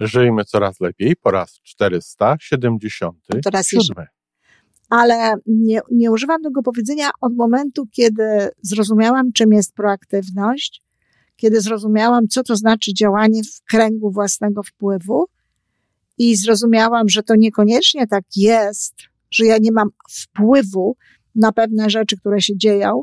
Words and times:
Żyjmy 0.00 0.44
coraz 0.44 0.80
lepiej 0.80 1.16
po 1.16 1.30
raz 1.30 1.60
477. 1.62 3.42
To 3.42 3.50
raz 3.50 3.72
jeszcze. 3.72 4.06
Ale 4.88 5.34
nie, 5.46 5.80
nie 5.90 6.10
używam 6.10 6.42
tego 6.42 6.62
powiedzenia 6.62 7.10
od 7.20 7.36
momentu, 7.36 7.86
kiedy 7.86 8.48
zrozumiałam, 8.62 9.32
czym 9.32 9.52
jest 9.52 9.74
proaktywność, 9.74 10.82
kiedy 11.36 11.60
zrozumiałam, 11.60 12.28
co 12.28 12.42
to 12.42 12.56
znaczy 12.56 12.94
działanie 12.94 13.42
w 13.44 13.64
kręgu 13.70 14.10
własnego 14.10 14.62
wpływu 14.62 15.26
i 16.18 16.36
zrozumiałam, 16.36 17.08
że 17.08 17.22
to 17.22 17.34
niekoniecznie 17.36 18.06
tak 18.06 18.24
jest, 18.36 18.94
że 19.30 19.44
ja 19.44 19.58
nie 19.58 19.72
mam 19.72 19.88
wpływu 20.10 20.96
na 21.34 21.52
pewne 21.52 21.90
rzeczy, 21.90 22.16
które 22.16 22.40
się 22.40 22.56
dzieją, 22.56 23.02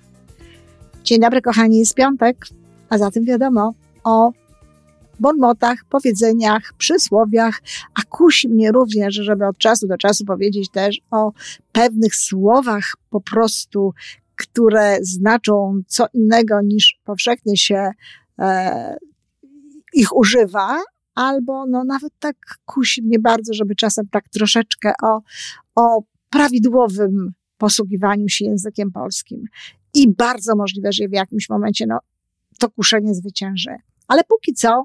Dzień 1.03 1.19
dobry, 1.19 1.41
kochani, 1.41 1.79
jest 1.79 1.95
piątek, 1.95 2.45
a 2.89 2.97
zatem 2.97 3.25
wiadomo 3.25 3.73
o 4.03 4.31
bonmotach, 5.19 5.77
powiedzeniach, 5.89 6.73
przysłowiach, 6.77 7.61
a 7.93 8.01
kusi 8.09 8.49
mnie 8.49 8.71
również, 8.71 9.15
żeby 9.15 9.47
od 9.47 9.57
czasu 9.57 9.87
do 9.87 9.97
czasu 9.97 10.25
powiedzieć 10.25 10.69
też 10.69 11.01
o 11.11 11.31
pewnych 11.71 12.15
słowach 12.15 12.83
po 13.09 13.21
prostu, 13.21 13.93
które 14.35 14.97
znaczą 15.01 15.81
co 15.87 16.05
innego 16.13 16.61
niż 16.61 16.99
powszechnie 17.03 17.57
się 17.57 17.91
e, 18.39 18.97
ich 19.93 20.15
używa, 20.15 20.81
albo 21.15 21.65
no 21.65 21.83
nawet 21.83 22.13
tak 22.19 22.35
kusi 22.65 23.03
mnie 23.03 23.19
bardzo, 23.19 23.53
żeby 23.53 23.75
czasem 23.75 24.07
tak 24.11 24.29
troszeczkę 24.29 24.93
o, 25.03 25.21
o 25.75 26.03
prawidłowym 26.29 27.31
posługiwaniu 27.57 28.29
się 28.29 28.45
językiem 28.45 28.91
polskim 28.91 29.43
i 29.93 30.13
bardzo 30.13 30.55
możliwe, 30.55 30.91
że 30.91 31.07
w 31.07 31.13
jakimś 31.13 31.49
momencie 31.49 31.85
no, 31.87 31.99
to 32.59 32.69
kuszenie 32.69 33.15
zwycięży. 33.15 33.75
Ale 34.07 34.23
póki 34.23 34.53
co, 34.53 34.83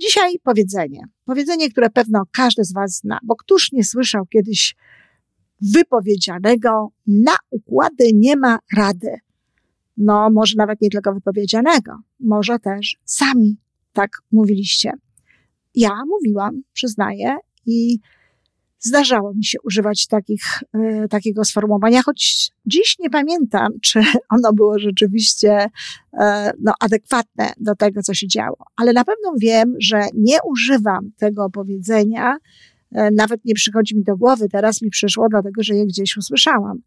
dzisiaj 0.00 0.38
powiedzenie. 0.42 1.00
Powiedzenie, 1.24 1.70
które 1.70 1.90
pewno 1.90 2.22
każdy 2.32 2.64
z 2.64 2.72
Was 2.72 2.96
zna, 2.96 3.18
bo 3.22 3.36
któż 3.36 3.72
nie 3.72 3.84
słyszał 3.84 4.26
kiedyś 4.26 4.76
wypowiedzianego 5.60 6.88
na 7.06 7.36
układy 7.50 8.10
nie 8.14 8.36
ma 8.36 8.58
rady. 8.76 9.16
No, 9.96 10.30
może 10.30 10.54
nawet 10.56 10.80
nie 10.80 10.90
tylko 10.90 11.14
wypowiedzianego, 11.14 11.92
może 12.20 12.58
też 12.58 12.96
sami 13.04 13.56
tak 13.92 14.10
mówiliście. 14.32 14.92
Ja 15.74 15.90
mówiłam, 16.08 16.62
przyznaję, 16.72 17.36
i 17.66 17.98
Zdarzało 18.84 19.34
mi 19.34 19.44
się 19.44 19.58
używać 19.64 20.06
takich, 20.06 20.42
e, 20.74 21.08
takiego 21.08 21.44
sformułowania, 21.44 22.02
choć 22.02 22.50
dziś 22.66 22.96
nie 22.98 23.10
pamiętam, 23.10 23.72
czy 23.82 24.00
ono 24.36 24.52
było 24.52 24.78
rzeczywiście 24.78 25.66
e, 26.20 26.52
no, 26.60 26.72
adekwatne 26.80 27.52
do 27.56 27.74
tego, 27.74 28.02
co 28.02 28.14
się 28.14 28.28
działo. 28.28 28.56
Ale 28.76 28.92
na 28.92 29.04
pewno 29.04 29.32
wiem, 29.40 29.74
że 29.80 30.00
nie 30.14 30.36
używam 30.50 31.10
tego 31.16 31.50
powiedzenia, 31.50 32.36
e, 32.92 33.10
nawet 33.10 33.44
nie 33.44 33.54
przychodzi 33.54 33.96
mi 33.96 34.04
do 34.04 34.16
głowy, 34.16 34.48
teraz 34.48 34.82
mi 34.82 34.90
przyszło, 34.90 35.26
dlatego 35.30 35.62
że 35.62 35.74
je 35.74 35.86
gdzieś 35.86 36.16
usłyszałam. 36.16 36.78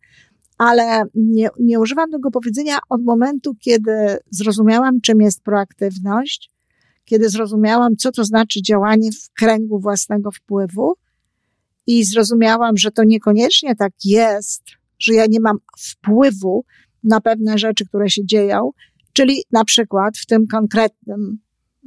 Ale 0.57 1.03
nie, 1.15 1.49
nie 1.59 1.79
używam 1.79 2.11
tego 2.11 2.31
powiedzenia 2.31 2.77
od 2.89 3.03
momentu, 3.03 3.55
kiedy 3.59 4.17
zrozumiałam, 4.29 5.01
czym 5.01 5.21
jest 5.21 5.43
proaktywność, 5.43 6.51
kiedy 7.05 7.29
zrozumiałam, 7.29 7.95
co 7.95 8.11
to 8.11 8.23
znaczy 8.23 8.61
działanie 8.61 9.11
w 9.11 9.33
kręgu 9.33 9.79
własnego 9.79 10.31
wpływu 10.31 10.93
i 11.87 12.03
zrozumiałam, 12.03 12.77
że 12.77 12.91
to 12.91 13.03
niekoniecznie 13.03 13.75
tak 13.75 13.93
jest, 14.03 14.63
że 14.99 15.13
ja 15.13 15.25
nie 15.29 15.39
mam 15.39 15.57
wpływu 15.79 16.65
na 17.03 17.21
pewne 17.21 17.57
rzeczy, 17.57 17.85
które 17.85 18.09
się 18.09 18.25
dzieją, 18.25 18.71
czyli 19.13 19.43
na 19.51 19.65
przykład 19.65 20.17
w 20.17 20.25
tym 20.25 20.47
konkretnym, 20.47 21.39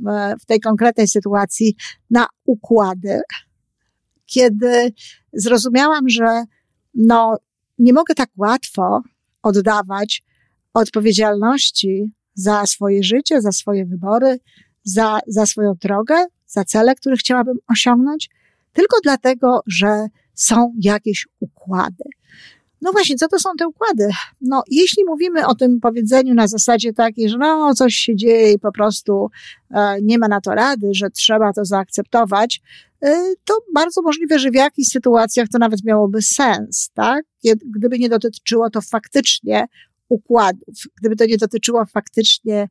e, 0.08 0.34
w 0.40 0.46
tej 0.46 0.60
konkretnej 0.60 1.08
sytuacji 1.08 1.76
na 2.10 2.26
układy, 2.44 3.20
kiedy 4.26 4.92
zrozumiałam, 5.32 6.08
że 6.08 6.44
no, 6.94 7.36
nie 7.78 7.92
mogę 7.92 8.14
tak 8.14 8.30
łatwo 8.36 9.02
oddawać 9.42 10.22
odpowiedzialności 10.74 12.12
za 12.34 12.66
swoje 12.66 13.02
życie, 13.02 13.40
za 13.40 13.52
swoje 13.52 13.86
wybory, 13.86 14.38
za, 14.84 15.20
za 15.26 15.46
swoją 15.46 15.74
drogę, 15.74 16.26
za 16.46 16.64
cele, 16.64 16.94
które 16.94 17.16
chciałabym 17.16 17.56
osiągnąć, 17.68 18.30
tylko 18.78 18.96
dlatego, 19.02 19.62
że 19.66 20.06
są 20.34 20.72
jakieś 20.80 21.26
układy. 21.40 22.04
No 22.82 22.92
właśnie, 22.92 23.16
co 23.16 23.28
to 23.28 23.38
są 23.38 23.50
te 23.58 23.68
układy? 23.68 24.08
No, 24.40 24.62
jeśli 24.70 25.04
mówimy 25.04 25.46
o 25.46 25.54
tym 25.54 25.80
powiedzeniu 25.80 26.34
na 26.34 26.48
zasadzie 26.48 26.92
takiej, 26.92 27.28
że 27.28 27.38
no, 27.38 27.74
coś 27.74 27.94
się 27.94 28.16
dzieje 28.16 28.52
i 28.52 28.58
po 28.58 28.72
prostu 28.72 29.30
e, 29.70 30.02
nie 30.02 30.18
ma 30.18 30.28
na 30.28 30.40
to 30.40 30.54
rady, 30.54 30.88
że 30.94 31.10
trzeba 31.10 31.52
to 31.52 31.64
zaakceptować, 31.64 32.60
e, 33.02 33.34
to 33.44 33.54
bardzo 33.74 34.02
możliwe, 34.02 34.38
że 34.38 34.50
w 34.50 34.54
jakichś 34.54 34.88
sytuacjach 34.88 35.48
to 35.48 35.58
nawet 35.58 35.84
miałoby 35.84 36.22
sens, 36.22 36.90
tak? 36.94 37.24
Gdyby 37.76 37.98
nie 37.98 38.08
dotyczyło 38.08 38.70
to 38.70 38.80
faktycznie 38.80 39.66
układów, 40.08 40.74
gdyby 41.00 41.16
to 41.16 41.26
nie 41.26 41.36
dotyczyło 41.36 41.86
faktycznie, 41.86 42.68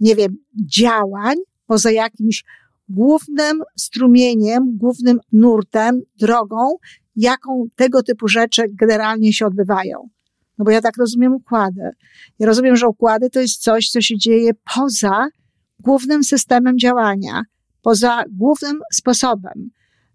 nie 0.00 0.16
wiem, 0.16 0.36
działań 0.66 1.36
poza 1.66 1.90
jakimś 1.90 2.44
głównym 2.90 3.62
strumieniem, 3.76 4.76
głównym 4.76 5.20
nurtem, 5.32 6.02
drogą, 6.20 6.76
jaką 7.16 7.66
tego 7.76 8.02
typu 8.02 8.28
rzeczy 8.28 8.62
generalnie 8.68 9.32
się 9.32 9.46
odbywają. 9.46 10.08
No 10.58 10.64
bo 10.64 10.70
ja 10.70 10.80
tak 10.80 10.96
rozumiem 10.96 11.34
układy. 11.34 11.90
Ja 12.38 12.46
rozumiem, 12.46 12.76
że 12.76 12.88
układy 12.88 13.30
to 13.30 13.40
jest 13.40 13.62
coś, 13.62 13.88
co 13.88 14.00
się 14.00 14.18
dzieje 14.18 14.50
poza 14.74 15.28
głównym 15.78 16.24
systemem 16.24 16.78
działania, 16.78 17.42
poza 17.82 18.24
głównym 18.30 18.80
sposobem, 18.92 19.70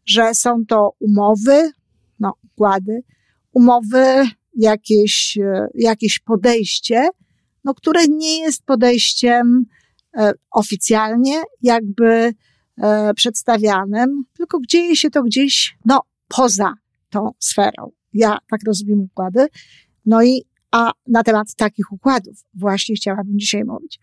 że 0.05 0.33
są 0.33 0.65
to 0.67 0.91
umowy, 0.99 1.71
no, 2.19 2.33
układy, 2.43 3.03
umowy, 3.53 4.05
jakieś, 4.55 5.37
e, 5.37 5.67
jakieś 5.75 6.19
podejście, 6.19 7.09
no, 7.63 7.73
które 7.73 8.07
nie 8.07 8.39
jest 8.39 8.65
podejściem 8.65 9.65
e, 10.17 10.31
oficjalnie, 10.51 11.43
jakby 11.61 12.33
e, 12.77 13.13
przedstawianym, 13.13 14.23
tylko 14.37 14.59
dzieje 14.67 14.95
się 14.95 15.09
to 15.09 15.23
gdzieś, 15.23 15.77
no, 15.85 16.01
poza 16.27 16.73
tą 17.09 17.31
sferą. 17.39 17.91
Ja 18.13 18.37
tak 18.49 18.59
rozumiem 18.67 19.01
układy. 19.01 19.47
No 20.05 20.23
i, 20.23 20.45
a 20.71 20.91
na 21.07 21.23
temat 21.23 21.55
takich 21.55 21.91
układów 21.91 22.43
właśnie 22.53 22.95
chciałabym 22.95 23.39
dzisiaj 23.39 23.63
mówić. 23.63 23.99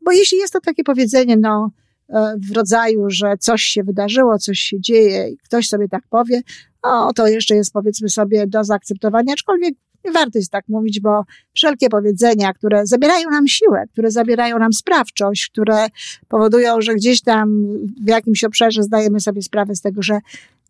Bo 0.00 0.12
jeśli 0.12 0.38
jest 0.38 0.52
to 0.52 0.60
takie 0.60 0.84
powiedzenie, 0.84 1.36
no, 1.36 1.70
e, 2.08 2.34
w 2.38 2.56
rodzaju, 2.56 3.10
że 3.10 3.36
coś 3.40 3.62
się 3.62 3.84
wydarzyło, 3.84 4.38
coś 4.38 4.58
się 4.58 4.80
dzieje 4.80 5.28
i 5.28 5.36
ktoś 5.38 5.68
sobie 5.68 5.88
tak 5.88 6.04
powie, 6.10 6.42
no 6.84 7.12
to 7.12 7.26
jeszcze 7.26 7.54
jest 7.54 7.72
powiedzmy 7.72 8.08
sobie 8.08 8.46
do 8.46 8.64
zaakceptowania, 8.64 9.32
aczkolwiek 9.32 9.74
nie 10.04 10.12
warto 10.12 10.38
jest 10.38 10.50
tak 10.50 10.68
mówić, 10.68 11.00
bo 11.00 11.24
wszelkie 11.54 11.88
powiedzenia, 11.88 12.52
które 12.52 12.86
zabierają 12.86 13.30
nam 13.30 13.48
siłę, 13.48 13.84
które 13.92 14.10
zabierają 14.10 14.58
nam 14.58 14.72
sprawczość, 14.72 15.48
które 15.48 15.86
powodują, 16.28 16.80
że 16.80 16.94
gdzieś 16.94 17.22
tam 17.22 17.66
w 18.04 18.08
jakimś 18.08 18.44
obszarze 18.44 18.82
zdajemy 18.82 19.20
sobie 19.20 19.42
sprawę 19.42 19.74
z 19.74 19.80
tego, 19.80 20.02
że 20.02 20.18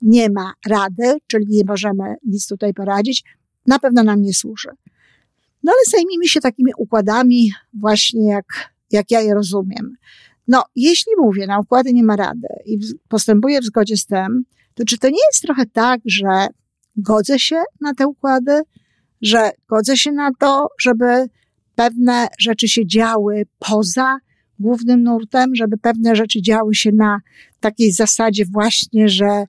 nie 0.03 0.31
ma 0.31 0.53
rady, 0.67 1.19
czyli 1.26 1.47
nie 1.49 1.64
możemy 1.64 2.14
nic 2.26 2.47
tutaj 2.47 2.75
poradzić, 2.75 3.25
na 3.67 3.79
pewno 3.79 4.03
nam 4.03 4.23
nie 4.23 4.35
służy. 4.35 4.69
No 5.62 5.73
ale 5.73 5.81
zajmijmy 5.91 6.29
się 6.29 6.41
takimi 6.41 6.73
układami 6.79 7.53
właśnie 7.81 8.29
jak, 8.29 8.70
jak 8.91 9.11
ja 9.11 9.20
je 9.20 9.35
rozumiem. 9.35 9.97
No, 10.49 10.64
jeśli 10.76 11.12
mówię, 11.19 11.47
na 11.47 11.58
układy 11.58 11.93
nie 11.93 12.03
ma 12.03 12.17
rady 12.17 12.49
i 12.67 12.79
postępuję 13.08 13.61
w 13.61 13.64
zgodzie 13.64 13.97
z 13.97 14.06
tym, 14.06 14.44
to 14.75 14.85
czy 14.85 14.99
to 14.99 15.08
nie 15.08 15.19
jest 15.32 15.43
trochę 15.43 15.67
tak, 15.67 16.00
że 16.05 16.47
godzę 16.97 17.38
się 17.38 17.62
na 17.81 17.94
te 17.94 18.06
układy, 18.06 18.62
że 19.25 19.50
godzę 19.69 19.97
się 19.97 20.12
na 20.12 20.31
to, 20.38 20.69
żeby 20.81 21.26
pewne 21.75 22.29
rzeczy 22.38 22.69
się 22.69 22.87
działy 22.87 23.47
poza 23.59 24.19
głównym 24.59 25.03
nurtem, 25.03 25.55
żeby 25.55 25.79
pewne 25.79 26.17
rzeczy 26.17 26.43
działy 26.43 26.75
się 26.75 26.93
na 26.93 27.21
takiej 27.61 27.93
zasadzie 27.93 28.44
właśnie, 28.53 29.09
że 29.09 29.44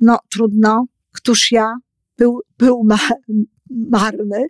no 0.00 0.18
trudno, 0.30 0.86
któż 1.12 1.52
ja, 1.52 1.74
był, 2.18 2.40
był 2.58 2.84
ma, 2.84 2.98
marny, 3.70 4.46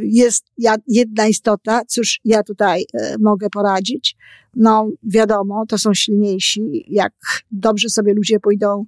jest 0.00 0.44
jedna 0.88 1.26
istota, 1.26 1.82
cóż 1.88 2.20
ja 2.24 2.42
tutaj 2.42 2.82
y, 2.82 3.16
mogę 3.20 3.50
poradzić? 3.50 4.16
No, 4.54 4.88
wiadomo, 5.02 5.64
to 5.68 5.78
są 5.78 5.94
silniejsi. 5.94 6.84
Jak 6.88 7.12
dobrze 7.50 7.88
sobie 7.88 8.14
ludzie 8.14 8.40
pójdą 8.40 8.84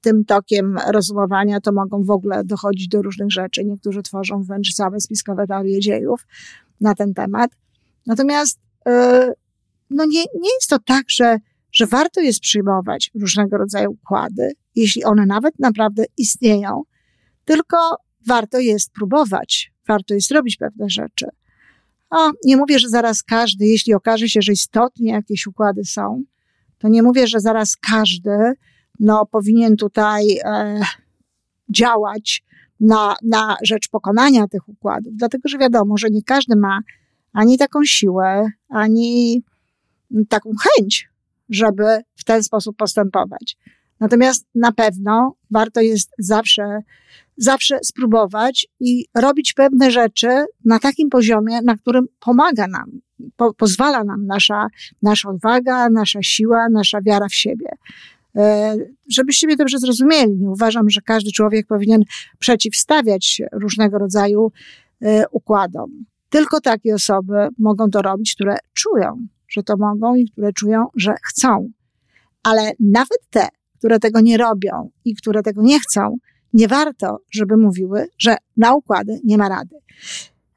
tym 0.00 0.24
tokiem 0.24 0.78
rozumowania, 0.92 1.60
to 1.60 1.72
mogą 1.72 2.02
w 2.02 2.10
ogóle 2.10 2.44
dochodzić 2.44 2.88
do 2.88 3.02
różnych 3.02 3.32
rzeczy. 3.32 3.64
Niektórzy 3.64 4.02
tworzą 4.02 4.42
wręcz 4.42 4.74
całe 4.74 5.00
spiskowe 5.00 5.46
teorie 5.46 5.80
dziejów 5.80 6.26
na 6.80 6.94
ten 6.94 7.14
temat. 7.14 7.50
Natomiast, 8.06 8.58
y, 8.88 8.90
no 9.90 10.04
nie, 10.04 10.20
nie 10.40 10.54
jest 10.54 10.70
to 10.70 10.78
tak, 10.78 11.04
że, 11.08 11.38
że 11.72 11.86
warto 11.86 12.20
jest 12.20 12.40
przyjmować 12.40 13.10
różnego 13.14 13.58
rodzaju 13.58 13.90
układy, 13.90 14.52
jeśli 14.74 15.04
one 15.04 15.26
nawet 15.26 15.58
naprawdę 15.58 16.04
istnieją, 16.16 16.82
tylko 17.44 17.76
warto 18.26 18.58
jest 18.58 18.92
próbować, 18.92 19.72
warto 19.88 20.14
jest 20.14 20.30
robić 20.30 20.56
pewne 20.56 20.90
rzeczy. 20.90 21.26
O, 22.10 22.30
nie 22.44 22.56
mówię, 22.56 22.78
że 22.78 22.88
zaraz 22.88 23.22
każdy, 23.22 23.66
jeśli 23.66 23.94
okaże 23.94 24.28
się, 24.28 24.42
że 24.42 24.52
istotnie 24.52 25.12
jakieś 25.12 25.46
układy 25.46 25.84
są, 25.84 26.22
to 26.78 26.88
nie 26.88 27.02
mówię, 27.02 27.26
że 27.26 27.40
zaraz 27.40 27.76
każdy 27.76 28.30
no, 29.00 29.26
powinien 29.26 29.76
tutaj 29.76 30.38
e, 30.44 30.80
działać 31.68 32.44
na, 32.80 33.16
na 33.22 33.56
rzecz 33.62 33.88
pokonania 33.88 34.48
tych 34.48 34.68
układów, 34.68 35.12
dlatego 35.16 35.48
że 35.48 35.58
wiadomo, 35.58 35.96
że 35.98 36.10
nie 36.10 36.22
każdy 36.22 36.56
ma 36.56 36.80
ani 37.32 37.58
taką 37.58 37.84
siłę, 37.84 38.50
ani 38.68 39.42
taką 40.28 40.50
chęć, 40.62 41.08
żeby 41.48 41.84
w 42.16 42.24
ten 42.24 42.42
sposób 42.42 42.76
postępować. 42.76 43.56
Natomiast 44.00 44.46
na 44.54 44.72
pewno 44.72 45.34
warto 45.50 45.80
jest 45.80 46.10
zawsze, 46.18 46.78
zawsze 47.36 47.78
spróbować 47.82 48.66
i 48.80 49.04
robić 49.14 49.52
pewne 49.52 49.90
rzeczy 49.90 50.44
na 50.64 50.78
takim 50.78 51.10
poziomie, 51.10 51.62
na 51.62 51.76
którym 51.76 52.06
pomaga 52.20 52.66
nam, 52.66 53.00
po, 53.36 53.54
pozwala 53.54 54.04
nam 54.04 54.26
nasza, 54.26 54.66
nasza 55.02 55.28
odwaga, 55.28 55.88
nasza 55.90 56.22
siła, 56.22 56.68
nasza 56.68 56.98
wiara 57.02 57.28
w 57.28 57.34
siebie. 57.34 57.68
E, 58.36 58.76
żebyście 59.10 59.46
mnie 59.46 59.56
dobrze 59.56 59.78
zrozumieli, 59.78 60.36
nie 60.36 60.50
uważam, 60.50 60.90
że 60.90 61.00
każdy 61.00 61.32
człowiek 61.32 61.66
powinien 61.66 62.02
przeciwstawiać 62.38 63.42
różnego 63.52 63.98
rodzaju 63.98 64.52
e, 65.00 65.24
układom. 65.28 66.04
Tylko 66.28 66.60
takie 66.60 66.94
osoby 66.94 67.48
mogą 67.58 67.90
to 67.90 68.02
robić, 68.02 68.34
które 68.34 68.56
czują, 68.72 69.26
że 69.48 69.62
to 69.62 69.76
mogą 69.76 70.14
i 70.14 70.30
które 70.30 70.52
czują, 70.52 70.86
że 70.96 71.14
chcą. 71.28 71.68
Ale 72.42 72.72
nawet 72.80 73.18
te, 73.30 73.48
które 73.78 73.98
tego 73.98 74.20
nie 74.20 74.36
robią 74.36 74.90
i 75.04 75.14
które 75.14 75.42
tego 75.42 75.62
nie 75.62 75.80
chcą, 75.80 76.16
nie 76.52 76.68
warto, 76.68 77.18
żeby 77.30 77.56
mówiły, 77.56 78.06
że 78.18 78.36
na 78.56 78.74
układy 78.74 79.20
nie 79.24 79.38
ma 79.38 79.48
rady. 79.48 79.76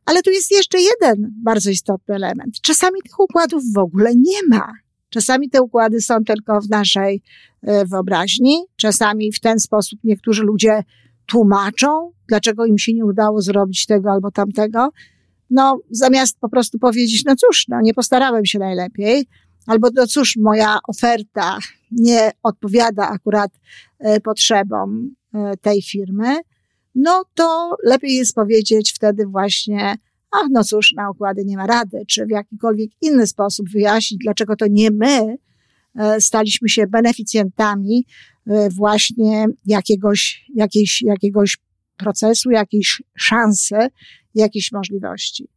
Ale 0.06 0.22
tu 0.22 0.32
jest 0.32 0.52
jeszcze 0.52 0.78
jeden 0.80 1.34
bardzo 1.44 1.70
istotny 1.70 2.16
element. 2.16 2.62
Czasami 2.62 3.02
tych 3.04 3.20
układów 3.20 3.64
w 3.76 3.78
ogóle 3.78 4.12
nie 4.16 4.40
ma. 4.50 4.74
Czasami 5.10 5.50
te 5.50 5.62
układy 5.62 6.02
są 6.02 6.24
tylko 6.24 6.62
w 6.62 6.70
naszej 6.70 7.22
e, 7.62 7.86
wyobraźni, 7.86 8.58
czasami 8.76 9.32
w 9.32 9.40
ten 9.40 9.60
sposób 9.60 10.00
niektórzy 10.04 10.44
ludzie 10.44 10.84
tłumaczą, 11.26 12.12
dlaczego 12.28 12.66
im 12.66 12.78
się 12.78 12.94
nie 12.94 13.06
udało 13.06 13.42
zrobić 13.42 13.86
tego 13.86 14.12
albo 14.12 14.32
tamtego. 14.32 14.90
No, 15.50 15.80
zamiast 15.92 16.40
po 16.40 16.50
prostu 16.50 16.80
powiedzieć, 16.80 17.24
no 17.26 17.36
cóż, 17.36 17.66
no 17.68 17.82
nie 17.82 17.94
postarałem 17.94 18.46
się 18.46 18.60
najlepiej, 18.60 19.28
albo 19.66 19.90
no 19.96 20.08
cóż, 20.08 20.38
moja 20.38 20.80
oferta 20.88 21.58
nie 21.92 22.32
odpowiada 22.44 23.10
akurat 23.10 23.52
e, 24.00 24.20
potrzebom 24.20 25.16
e, 25.34 25.58
tej 25.62 25.82
firmy, 25.82 26.36
no 26.96 27.24
to 27.34 27.76
lepiej 27.84 28.16
jest 28.16 28.36
powiedzieć 28.36 28.94
wtedy 28.96 29.26
właśnie, 29.26 29.96
ach, 30.32 30.48
no 30.52 30.64
cóż, 30.64 30.94
na 30.96 31.10
układy 31.12 31.46
nie 31.46 31.58
ma 31.58 31.68
rady, 31.68 32.04
czy 32.08 32.26
w 32.26 32.30
jakikolwiek 32.30 32.92
inny 33.02 33.28
sposób 33.28 33.70
wyjaśnić, 33.70 34.20
dlaczego 34.24 34.56
to 34.56 34.66
nie 34.70 34.92
my 34.92 35.38
e, 35.96 36.22
staliśmy 36.22 36.70
się 36.70 36.88
beneficjentami 36.88 38.06
właśnie 38.76 39.46
jakiegoś, 39.66 40.46
jakiejś, 40.56 41.02
jakiegoś 41.02 41.58
procesu, 41.98 42.52
jakiejś 42.52 43.02
szansy, 43.18 43.76
jakiejś 44.36 44.72
możliwości. 44.72 45.48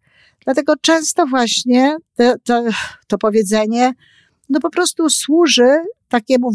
Dlatego 0.44 0.75
często 0.81 1.26
właśnie 1.26 1.96
to, 2.16 2.34
to, 2.44 2.64
to 3.06 3.19
powiedzenie, 3.19 3.93
no 4.49 4.61
po 4.61 4.70
prostu 4.70 5.11
służy 5.11 5.76
takiemu 6.08 6.50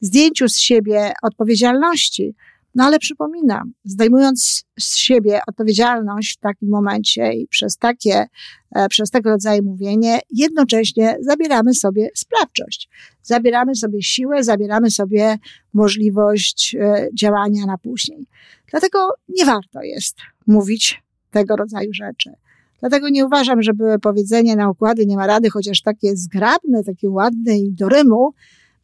zdjęciu 0.00 0.48
z 0.48 0.58
siebie 0.58 1.12
odpowiedzialności. 1.22 2.34
No 2.74 2.84
ale 2.84 2.98
przypominam, 2.98 3.72
zdejmując 3.84 4.64
z 4.78 4.96
siebie 4.96 5.40
odpowiedzialność 5.46 6.36
w 6.36 6.40
takim 6.40 6.68
momencie 6.68 7.32
i 7.32 7.46
przez 7.46 7.76
takie, 7.76 8.26
e, 8.74 8.88
przez 8.88 9.10
tego 9.10 9.30
rodzaju 9.30 9.62
mówienie, 9.62 10.20
jednocześnie 10.30 11.16
zabieramy 11.20 11.74
sobie 11.74 12.08
sprawczość. 12.14 12.88
Zabieramy 13.22 13.74
sobie 13.74 14.02
siłę, 14.02 14.44
zabieramy 14.44 14.90
sobie 14.90 15.38
możliwość 15.74 16.76
e, 16.80 17.08
działania 17.14 17.66
na 17.66 17.78
później. 17.78 18.26
Dlatego 18.70 19.08
nie 19.28 19.44
warto 19.44 19.82
jest 19.82 20.16
mówić 20.46 21.02
tego 21.30 21.56
rodzaju 21.56 21.92
rzeczy. 21.92 22.32
Dlatego 22.80 23.08
nie 23.08 23.26
uważam, 23.26 23.62
żeby 23.62 23.98
powiedzenie 23.98 24.56
na 24.56 24.70
układy 24.70 25.06
nie 25.06 25.16
ma 25.16 25.26
rady, 25.26 25.50
chociaż 25.50 25.82
takie 25.82 26.16
zgrabne, 26.16 26.84
takie 26.84 27.10
ładne 27.10 27.58
i 27.58 27.72
do 27.72 27.88
rymu, 27.88 28.34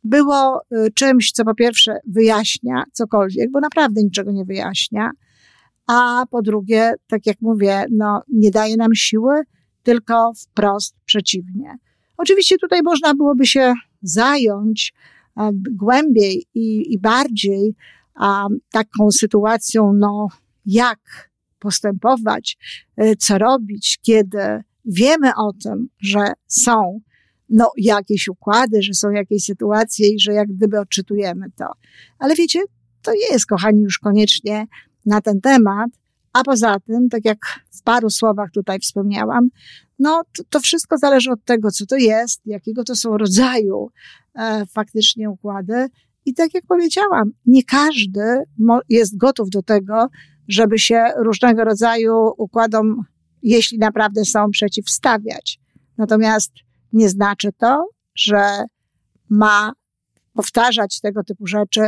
było 0.04 0.60
y, 0.72 0.90
czymś, 0.94 1.32
co 1.32 1.44
po 1.44 1.54
pierwsze 1.54 1.98
wyjaśnia 2.06 2.84
cokolwiek, 2.92 3.50
bo 3.50 3.60
naprawdę 3.60 4.02
niczego 4.02 4.32
nie 4.32 4.44
wyjaśnia, 4.44 5.10
a 5.86 6.24
po 6.30 6.42
drugie, 6.42 6.94
tak 7.06 7.26
jak 7.26 7.36
mówię, 7.40 7.84
no, 7.90 8.22
nie 8.28 8.50
daje 8.50 8.76
nam 8.76 8.94
siły, 8.94 9.42
tylko 9.82 10.32
wprost 10.34 10.96
przeciwnie. 11.04 11.76
Oczywiście 12.16 12.56
tutaj 12.58 12.80
można 12.82 13.14
byłoby 13.14 13.46
się 13.46 13.74
zająć 14.02 14.92
głębiej 15.70 16.46
i, 16.54 16.92
i 16.92 16.98
bardziej 16.98 17.74
taką 18.70 19.10
sytuacją, 19.10 19.92
no, 19.92 20.28
jak 20.66 21.30
postępować, 21.58 22.58
y, 23.02 23.16
co 23.16 23.38
robić, 23.38 23.98
kiedy 24.02 24.62
wiemy 24.84 25.30
o 25.36 25.52
tym, 25.52 25.88
że 26.00 26.32
są 26.46 27.00
no, 27.48 27.70
jakieś 27.76 28.28
układy, 28.28 28.82
że 28.82 28.94
są 28.94 29.10
jakieś 29.10 29.44
sytuacje 29.44 30.08
i 30.08 30.20
że 30.20 30.32
jak 30.32 30.48
gdyby 30.48 30.80
odczytujemy 30.80 31.46
to. 31.56 31.66
Ale 32.18 32.34
wiecie, 32.34 32.60
to 33.02 33.12
nie 33.12 33.32
jest, 33.32 33.46
kochani, 33.46 33.82
już 33.82 33.98
koniecznie 33.98 34.66
na 35.06 35.20
ten 35.20 35.40
temat. 35.40 35.90
A 36.32 36.44
poza 36.44 36.80
tym, 36.80 37.08
tak 37.08 37.24
jak 37.24 37.38
w 37.70 37.82
paru 37.82 38.10
słowach 38.10 38.50
tutaj 38.50 38.78
wspomniałam, 38.78 39.48
no 39.98 40.22
to, 40.36 40.42
to 40.50 40.60
wszystko 40.60 40.98
zależy 40.98 41.30
od 41.30 41.44
tego, 41.44 41.70
co 41.70 41.86
to 41.86 41.96
jest, 41.96 42.40
jakiego 42.46 42.84
to 42.84 42.96
są 42.96 43.18
rodzaju 43.18 43.88
e, 44.34 44.66
faktycznie 44.66 45.30
układy. 45.30 45.86
I 46.24 46.34
tak 46.34 46.54
jak 46.54 46.64
powiedziałam, 46.66 47.30
nie 47.46 47.64
każdy 47.64 48.42
jest 48.88 49.16
gotów 49.16 49.50
do 49.50 49.62
tego, 49.62 50.08
żeby 50.48 50.78
się 50.78 51.04
różnego 51.16 51.64
rodzaju 51.64 52.32
układom, 52.38 53.04
jeśli 53.42 53.78
naprawdę 53.78 54.24
są, 54.24 54.50
przeciwstawiać. 54.50 55.60
Natomiast 55.98 56.52
nie 56.92 57.08
znaczy 57.08 57.48
to, 57.58 57.88
że 58.14 58.64
ma 59.28 59.72
powtarzać 60.32 61.00
tego 61.00 61.24
typu 61.24 61.46
rzeczy, 61.46 61.80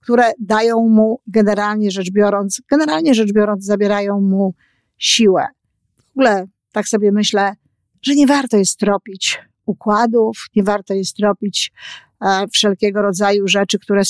które 0.00 0.32
dają 0.38 0.88
mu 0.88 1.20
generalnie 1.26 1.90
rzecz 1.90 2.10
biorąc, 2.10 2.62
generalnie 2.70 3.14
rzecz 3.14 3.32
biorąc, 3.32 3.64
zabierają 3.64 4.20
mu 4.20 4.54
siłę. 4.96 5.46
W 5.96 6.10
ogóle 6.10 6.46
tak 6.72 6.88
sobie 6.88 7.12
myślę, 7.12 7.52
że 8.02 8.14
nie 8.14 8.26
warto 8.26 8.56
jest 8.56 8.78
tropić 8.78 9.38
układów, 9.66 10.46
nie 10.56 10.62
warto 10.62 10.94
jest 10.94 11.16
tropić 11.16 11.72
e, 12.20 12.46
wszelkiego 12.52 13.02
rodzaju 13.02 13.48
rzeczy, 13.48 13.78
które 13.78 14.02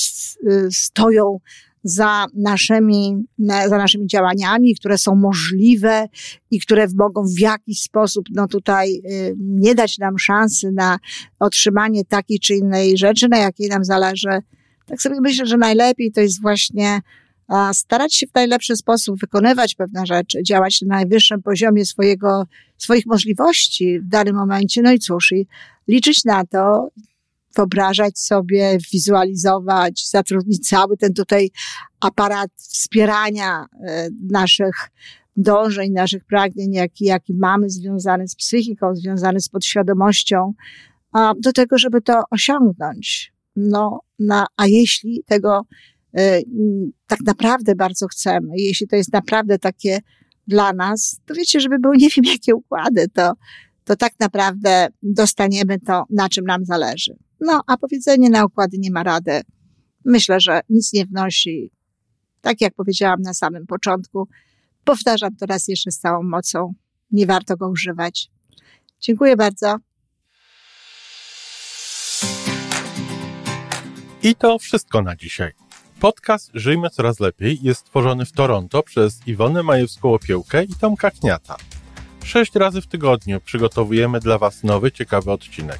stoją 0.71 1.39
za 1.85 2.25
naszymi, 2.33 3.25
za 3.39 3.77
naszymi 3.77 4.07
działaniami, 4.07 4.75
które 4.75 4.97
są 4.97 5.15
możliwe 5.15 6.07
i 6.51 6.59
które 6.59 6.87
mogą 6.95 7.25
w 7.37 7.39
jakiś 7.39 7.81
sposób, 7.81 8.25
no 8.31 8.47
tutaj 8.47 9.01
y, 9.11 9.35
nie 9.39 9.75
dać 9.75 9.97
nam 9.97 10.19
szansy 10.19 10.71
na 10.71 10.97
otrzymanie 11.39 12.05
takiej 12.05 12.39
czy 12.39 12.55
innej 12.55 12.97
rzeczy, 12.97 13.27
na 13.29 13.37
jakiej 13.37 13.69
nam 13.69 13.83
zależy. 13.83 14.39
Tak 14.85 15.01
sobie 15.01 15.15
myślę, 15.21 15.45
że 15.45 15.57
najlepiej 15.57 16.11
to 16.11 16.21
jest 16.21 16.41
właśnie 16.41 17.01
starać 17.73 18.15
się 18.15 18.27
w 18.27 18.35
najlepszy 18.35 18.75
sposób 18.75 19.19
wykonywać 19.19 19.75
pewne 19.75 20.05
rzeczy, 20.05 20.43
działać 20.43 20.81
na 20.81 20.95
najwyższym 20.95 21.41
poziomie 21.41 21.85
swojego, 21.85 22.43
swoich 22.77 23.05
możliwości 23.05 23.99
w 23.99 24.07
danym 24.07 24.35
momencie. 24.35 24.81
No 24.81 24.91
i 24.91 24.99
cóż, 24.99 25.31
i 25.31 25.47
liczyć 25.87 26.25
na 26.25 26.45
to, 26.45 26.89
wyobrażać 27.55 28.19
sobie, 28.19 28.77
wizualizować, 28.93 30.09
zatrudnić 30.09 30.69
cały 30.69 30.97
ten 30.97 31.13
tutaj 31.13 31.51
aparat 31.99 32.49
wspierania 32.57 33.65
e, 33.87 34.09
naszych 34.29 34.75
dążeń, 35.37 35.91
naszych 35.91 36.25
pragnień, 36.25 36.73
jaki, 36.73 37.05
jaki 37.05 37.33
mamy 37.33 37.69
związany 37.69 38.27
z 38.27 38.35
psychiką, 38.35 38.95
związany 38.95 39.39
z 39.39 39.49
podświadomością, 39.49 40.53
a 41.11 41.33
do 41.39 41.53
tego, 41.53 41.77
żeby 41.77 42.01
to 42.01 42.23
osiągnąć. 42.31 43.33
No, 43.55 43.99
na, 44.19 44.45
a 44.57 44.67
jeśli 44.67 45.23
tego 45.25 45.61
y, 46.19 46.43
tak 47.07 47.19
naprawdę 47.25 47.75
bardzo 47.75 48.07
chcemy, 48.07 48.47
jeśli 48.57 48.87
to 48.87 48.95
jest 48.95 49.13
naprawdę 49.13 49.59
takie 49.59 49.99
dla 50.47 50.73
nas, 50.73 51.19
to 51.25 51.33
wiecie, 51.33 51.59
żeby 51.59 51.79
były 51.79 51.97
nie 51.97 52.09
wiem 52.09 52.25
jakie 52.33 52.55
układy, 52.55 53.07
to, 53.13 53.33
to 53.83 53.95
tak 53.95 54.13
naprawdę 54.19 54.87
dostaniemy 55.03 55.79
to, 55.79 56.03
na 56.09 56.29
czym 56.29 56.45
nam 56.45 56.65
zależy. 56.65 57.15
No, 57.39 57.61
a 57.67 57.77
powiedzenie 57.77 58.29
na 58.29 58.45
układy 58.45 58.77
nie 58.77 58.91
ma 58.91 59.03
rady. 59.03 59.41
Myślę, 60.05 60.39
że 60.39 60.61
nic 60.69 60.93
nie 60.93 61.05
wnosi. 61.05 61.71
Tak 62.41 62.61
jak 62.61 62.73
powiedziałam 62.73 63.21
na 63.21 63.33
samym 63.33 63.65
początku, 63.65 64.27
powtarzam 64.83 65.35
to 65.35 65.45
raz 65.45 65.67
jeszcze 65.67 65.91
z 65.91 65.99
całą 65.99 66.23
mocą. 66.23 66.73
Nie 67.11 67.25
warto 67.25 67.57
go 67.57 67.69
używać. 67.69 68.31
Dziękuję 68.99 69.35
bardzo. 69.35 69.77
I 74.23 74.35
to 74.35 74.59
wszystko 74.59 75.01
na 75.01 75.15
dzisiaj. 75.15 75.51
Podcast 75.99 76.51
Żyjmy 76.53 76.89
Coraz 76.89 77.19
Lepiej 77.19 77.59
jest 77.61 77.79
stworzony 77.79 78.25
w 78.25 78.31
Toronto 78.31 78.83
przez 78.83 79.27
Iwonę 79.27 79.61
Majewską-Opiełkę 79.63 80.65
i 80.69 80.75
Tomka 80.75 81.11
Kniata. 81.11 81.55
Sześć 82.23 82.55
razy 82.55 82.81
w 82.81 82.87
tygodniu 82.87 83.41
przygotowujemy 83.41 84.19
dla 84.19 84.37
Was 84.37 84.63
nowy, 84.63 84.91
ciekawy 84.91 85.31
odcinek. 85.31 85.79